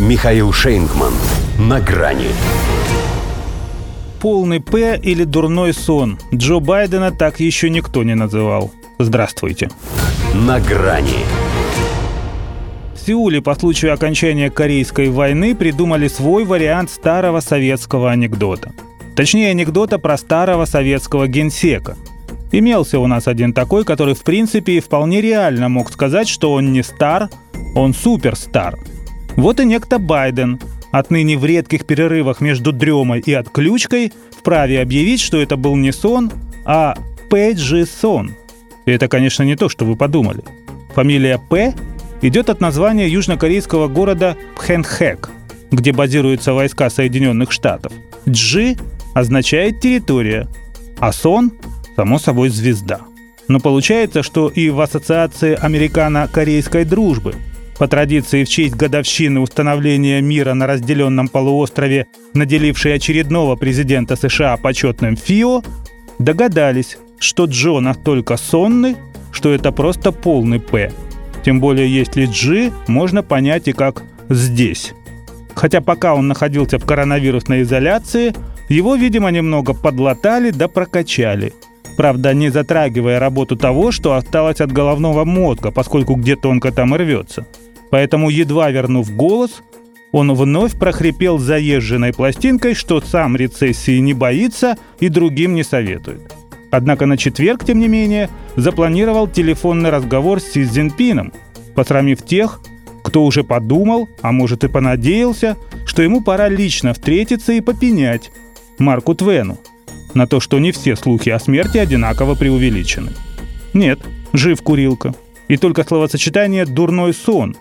[0.00, 1.12] Михаил Шейнгман.
[1.58, 2.28] На грани.
[4.18, 6.18] Полный П или дурной сон.
[6.34, 8.70] Джо Байдена так еще никто не называл.
[8.98, 9.68] Здравствуйте.
[10.32, 11.18] На грани.
[12.94, 18.72] В Сеуле по случаю окончания Корейской войны придумали свой вариант старого советского анекдота.
[19.14, 21.98] Точнее, анекдота про старого советского генсека.
[22.52, 26.72] Имелся у нас один такой, который в принципе и вполне реально мог сказать, что он
[26.72, 27.28] не стар,
[27.74, 28.78] он суперстар.
[29.40, 30.60] Вот и некто Байден,
[30.92, 36.30] отныне в редких перерывах между дремой и отключкой, вправе объявить, что это был не сон,
[36.66, 36.94] а
[37.30, 38.34] Пэджи-сон.
[38.84, 40.44] И это, конечно, не то, что вы подумали.
[40.94, 41.74] Фамилия П
[42.20, 45.30] идет от названия южнокорейского города Пхенхэк,
[45.70, 47.94] где базируются войска Соединенных Штатов.
[48.28, 48.76] Джи
[49.14, 50.48] означает территория,
[50.98, 51.52] а сон–
[51.96, 53.00] само собой звезда.
[53.48, 57.36] Но получается, что и в Ассоциации американо-корейской дружбы–
[57.80, 65.16] по традиции, в честь годовщины установления мира на разделенном полуострове, наделившей очередного президента США почетным
[65.16, 65.62] ФИО,
[66.18, 68.96] догадались, что Джо настолько сонный,
[69.32, 70.92] что это просто полный П.
[71.42, 74.92] Тем более, если G можно понять и как «здесь».
[75.54, 78.34] Хотя пока он находился в коронавирусной изоляции,
[78.68, 81.54] его, видимо, немного подлатали да прокачали.
[81.96, 86.98] Правда, не затрагивая работу того, что осталось от головного мозга, поскольку где тонко там и
[86.98, 87.46] рвется–
[87.90, 89.62] Поэтому, едва вернув голос,
[90.12, 96.34] он вновь прохрипел заезженной пластинкой, что сам рецессии не боится и другим не советует.
[96.70, 101.32] Однако на четверг, тем не менее, запланировал телефонный разговор с Си Цзиньпином,
[101.74, 102.60] посрамив тех,
[103.02, 108.30] кто уже подумал, а может и понадеялся, что ему пора лично встретиться и попенять
[108.78, 109.58] Марку Твену
[110.14, 113.12] на то, что не все слухи о смерти одинаково преувеличены.
[113.74, 114.00] Нет,
[114.32, 115.14] жив курилка.
[115.48, 117.56] И только словосочетание «дурной сон»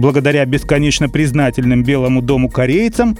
[0.00, 3.16] благодаря бесконечно признательным Белому дому корейцам,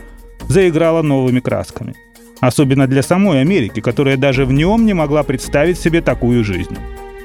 [0.49, 1.95] заиграла новыми красками.
[2.41, 6.77] Особенно для самой Америки, которая даже в нем не могла представить себе такую жизнь.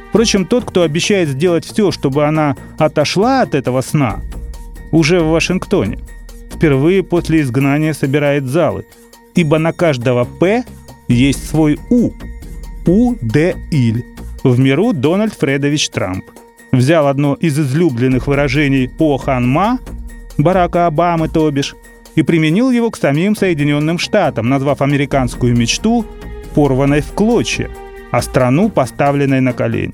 [0.10, 4.22] Впрочем, тот, кто обещает сделать все, чтобы она отошла от этого сна,
[4.92, 6.00] уже в Вашингтоне.
[6.54, 8.86] Впервые после изгнания собирает залы,
[9.36, 10.64] ибо на каждого «П»
[11.08, 12.12] есть свой «У».
[12.88, 13.16] У.
[13.22, 13.56] Д.
[13.72, 14.06] Иль.
[14.44, 16.24] В миру Дональд Фредович Трамп–
[16.78, 19.80] взял одно из излюбленных выражений по Ханма,
[20.38, 21.76] Барака Обамы, то бишь,
[22.16, 26.06] и применил его к самим Соединенным Штатам, назвав американскую мечту
[26.54, 27.70] порванной в клочья,
[28.12, 29.94] а страну поставленной на колени.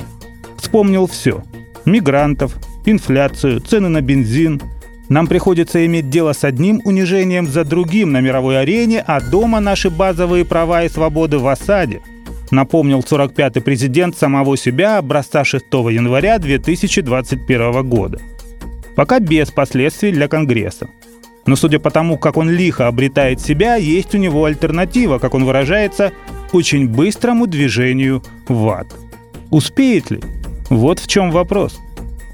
[0.58, 1.44] Вспомнил все.
[1.86, 2.56] Мигрантов,
[2.86, 4.62] инфляцию, цены на бензин.
[5.10, 9.90] Нам приходится иметь дело с одним унижением за другим на мировой арене, а дома наши
[9.90, 12.02] базовые права и свободы в осаде–
[12.52, 18.20] напомнил 45-й президент самого себя образца 6 января 2021 года.
[18.96, 20.90] Пока без последствий для Конгресса.
[21.46, 25.46] Но судя по тому, как он лихо обретает себя, есть у него альтернатива, как он
[25.46, 26.12] выражается,
[26.52, 28.88] очень быстрому движению в ад.
[29.50, 30.20] Успеет ли?
[30.70, 31.80] Вот в чем вопрос.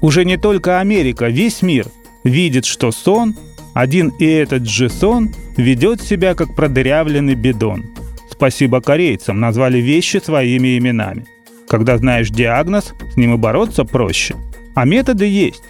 [0.00, 1.86] Уже не только Америка, весь мир
[2.22, 3.34] видит, что сон,
[3.72, 7.86] один и этот же сон, ведет себя как продырявленный бидон–
[8.38, 11.26] спасибо корейцам, назвали вещи своими именами.
[11.68, 14.36] Когда знаешь диагноз, с ним и бороться проще.
[14.76, 15.64] А методы есть.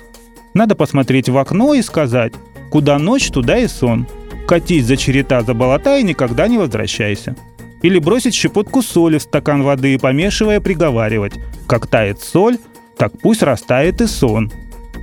[0.52, 2.34] Надо посмотреть в окно и сказать,
[2.70, 4.06] куда ночь, туда и сон.
[4.46, 7.36] Катись за черета за болота и никогда не возвращайся.
[7.80, 11.34] Или бросить щепотку соли в стакан воды и помешивая приговаривать,
[11.66, 12.58] как тает соль,
[12.98, 14.52] так пусть растает и сон.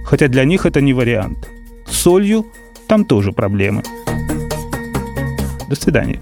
[0.06, 1.50] Хотя для них это не вариант.
[1.88, 2.46] С солью
[2.88, 3.82] там тоже проблемы.
[5.68, 6.22] До свидания